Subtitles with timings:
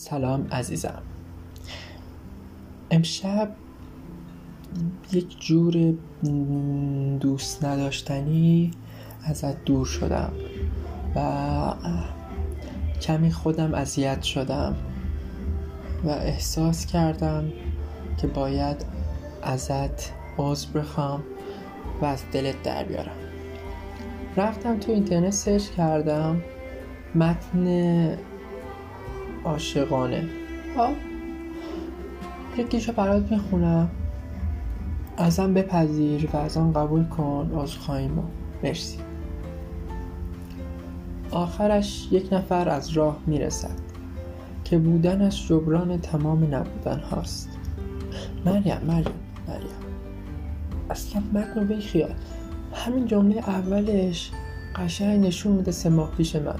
[0.00, 1.02] سلام عزیزم.
[2.90, 3.50] امشب
[5.12, 5.94] یک جور
[7.20, 8.70] دوست نداشتنی
[9.24, 10.32] ازت دور شدم
[11.16, 11.74] و
[13.02, 14.76] کمی خودم اذیت شدم
[16.04, 17.52] و احساس کردم
[18.20, 18.84] که باید
[19.42, 21.22] ازت عذر بخوام
[22.02, 23.16] و از دلت در بیارم.
[24.36, 26.42] رفتم تو اینترنت سرچ کردم
[27.14, 28.18] متن
[29.48, 30.28] عاشقانه.
[30.76, 30.88] ها
[32.58, 33.90] یکیشو برات می‌خونم.
[35.16, 38.24] ازم بپذیر و ازم قبول کن عذرخواهی ما.
[38.64, 38.98] مرسی.
[41.30, 43.80] آخرش یک نفر از راه می‌رسد
[44.64, 47.48] که بودنش جبران تمام نبودن هاست.
[48.44, 49.12] مریم مریم
[49.48, 49.78] مریم.
[50.90, 52.14] اصلا متن رو خیال.
[52.74, 54.30] همین جمله اولش
[54.76, 56.54] قشنگ نشون میده سه ماه پیش من.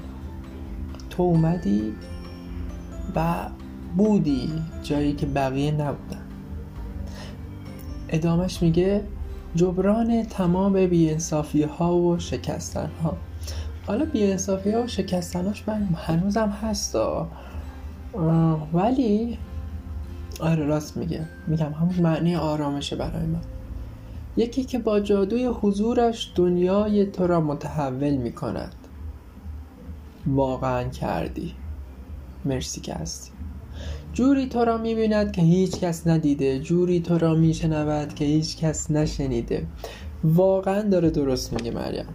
[1.09, 1.93] تو اومدی؟
[3.15, 3.35] و
[3.97, 4.49] بودی
[4.83, 6.21] جایی که بقیه نبودن.
[8.09, 9.03] ادامش میگه
[9.55, 13.17] جبران تمام بیانصافی ها و شکستن ها
[13.87, 17.27] حالا بیانصافی ها و شکستناش من هنوزم هستا.
[18.73, 19.37] ولی
[20.39, 21.25] آره راست میگه.
[21.47, 23.41] میگم همون معنی آرامشه برای من.
[24.37, 28.75] یکی که با جادوی حضورش دنیای تو را متحول می‌کند.
[30.27, 31.53] واقعا کردی.
[32.45, 33.31] مرسی که هستی.
[34.13, 36.59] جوری تو را می‌بیند که هیچ کس ندیده.
[36.59, 39.65] جوری تو را میشنود که هیچ کس نشنیده.
[40.23, 42.05] واقعا داره درست میگه مریم.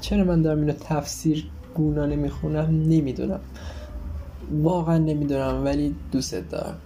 [0.00, 3.40] چرا من دارم اینو تفسیر گونانه می‌خونم؟ نمی‌دونم.
[4.62, 6.76] واقعا نمی‌دونم ولی دوست دارم.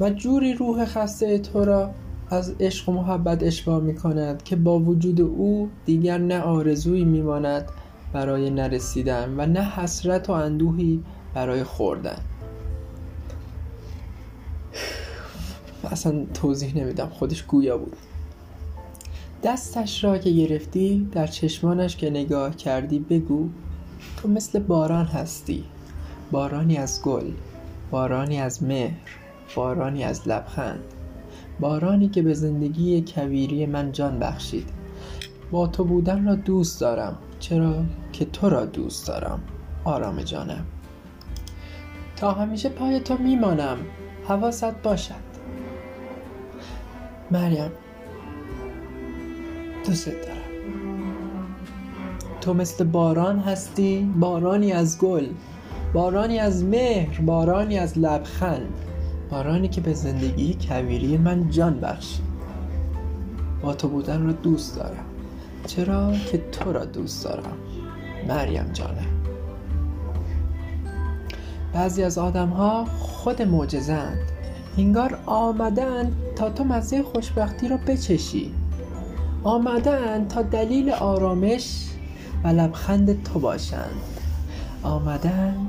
[0.00, 1.90] و جوری روح خسته تو را
[2.30, 7.68] از عشق و محبت اشباه می کند که با وجود او دیگر نه آرزویی میماند
[8.12, 11.02] برای نرسیدن و نه حسرت و اندوهی
[11.34, 12.18] برای خوردن.
[15.90, 17.96] اصلا توضیح نمیدم خودش گویا بود.
[19.42, 23.48] دستش را که گرفتی در چشمانش که نگاه کردی بگو
[24.16, 25.64] تو مثل باران هستی.
[26.30, 27.30] بارانی از گل
[27.90, 29.18] بارانی از مهر
[29.54, 30.80] بارانی از لبخند.
[31.60, 34.68] بارانی که به زندگی کویری من جان بخشید.
[35.50, 39.40] با تو بودن را دوست دارم چرا که تو را دوست دارم.
[39.84, 40.64] آرام جانم.
[42.20, 43.78] تا همیشه پای تو میمانم.
[44.28, 45.14] حواست باشد.
[47.30, 47.70] مریم
[49.86, 50.36] دوست دارم.
[52.40, 55.26] تو مثل باران هستی بارانی از گل
[55.92, 58.72] بارانی از مهر بارانی از لبخند.
[59.30, 62.24] بارانی که به زندگی کویری من جان بخشید
[63.62, 65.04] با تو بودن را دوست دارم.
[65.66, 67.56] چرا که تو را دوست دارم.
[68.28, 69.19] مریم جانم.
[71.72, 74.18] بعضی از آدم ها خود معجزند
[74.78, 78.54] انگار آمدن تا تو مزه خوشبختی را بچشی.
[79.44, 81.86] آمدن تا دلیل آرامش
[82.44, 84.00] و لبخند تو باشند.
[84.82, 85.68] آمدند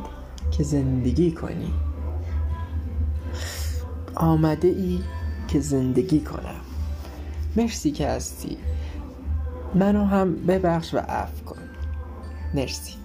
[0.51, 1.73] که زندگی کنی.
[4.16, 5.00] آمده ای
[5.47, 6.61] که زندگی کنم.
[7.56, 8.57] مرسی که هستی.
[9.75, 11.61] منو هم ببخش و عفو کن.
[12.53, 13.00] مرسی.